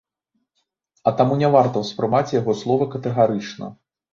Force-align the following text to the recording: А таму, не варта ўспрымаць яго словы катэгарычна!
А 1.11 1.13
таму, 1.19 1.33
не 1.43 1.51
варта 1.57 1.77
ўспрымаць 1.85 2.35
яго 2.41 2.59
словы 2.63 2.91
катэгарычна! 2.97 3.73